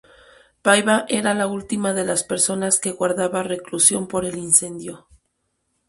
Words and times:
Paiva 0.63 1.05
era 1.09 1.35
la 1.35 1.45
última 1.45 1.93
de 1.93 2.03
las 2.03 2.23
personas 2.23 2.79
que 2.79 2.89
guardaba 2.91 3.43
reclusión 3.43 4.07
por 4.07 4.25
el 4.25 4.35
incendio. 4.39 5.07